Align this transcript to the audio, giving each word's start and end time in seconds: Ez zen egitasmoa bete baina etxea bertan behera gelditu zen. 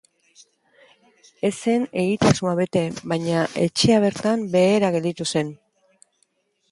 Ez 1.49 1.51
zen 1.57 1.83
egitasmoa 2.03 2.53
bete 2.59 2.83
baina 3.11 3.43
etxea 3.65 3.99
bertan 4.05 4.47
behera 4.57 4.91
gelditu 4.97 5.29
zen. 5.35 5.53